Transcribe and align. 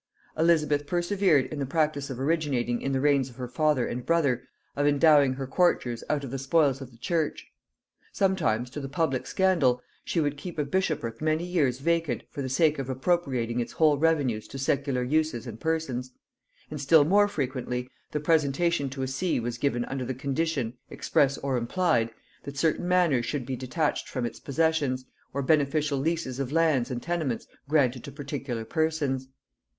Elizabeth 0.35 0.87
persevered 0.87 1.45
in 1.53 1.59
the 1.59 1.65
practice 1.67 2.09
originating 2.09 2.81
in 2.81 2.91
the 2.91 2.99
reigns 2.99 3.29
of 3.29 3.35
her 3.35 3.47
father 3.47 3.85
and 3.85 4.03
brother, 4.03 4.47
of 4.75 4.87
endowing 4.87 5.33
her 5.33 5.45
courtiers 5.45 6.03
out 6.09 6.23
of 6.23 6.31
the 6.31 6.39
spoils 6.39 6.81
of 6.81 6.89
the 6.89 6.97
church. 6.97 7.51
Sometimes, 8.11 8.71
to 8.71 8.79
the 8.79 8.89
public 8.89 9.27
scandal, 9.27 9.79
she 10.03 10.19
would 10.19 10.37
keep 10.37 10.57
a 10.57 10.65
bishopric 10.65 11.21
many 11.21 11.43
years 11.45 11.77
vacant 11.77 12.23
for 12.31 12.41
the 12.41 12.49
sake 12.49 12.79
of 12.79 12.89
appropriating 12.89 13.59
its 13.59 13.73
whole 13.73 13.95
revenues 13.99 14.47
to 14.47 14.57
secular 14.57 15.03
uses 15.03 15.45
and 15.45 15.59
persons; 15.59 16.09
and 16.71 16.81
still 16.81 17.03
more 17.05 17.27
frequently, 17.27 17.87
the 18.09 18.19
presentation 18.19 18.89
to 18.89 19.03
a 19.03 19.07
see 19.07 19.39
was 19.39 19.59
given 19.59 19.85
under 19.85 20.03
the 20.03 20.15
condition, 20.15 20.73
express 20.89 21.37
or 21.37 21.57
implied, 21.57 22.09
that 22.41 22.57
certain 22.57 22.87
manors 22.87 23.27
should 23.27 23.45
be 23.45 23.55
detached 23.55 24.09
from 24.09 24.25
its 24.25 24.39
possessions, 24.39 25.05
or 25.31 25.43
beneficial 25.43 25.99
leases 25.99 26.39
of 26.39 26.51
lands 26.51 26.89
and 26.89 27.03
tenements 27.03 27.45
granted 27.69 28.03
to 28.03 28.11
particular 28.11 28.65
persons. 28.65 29.27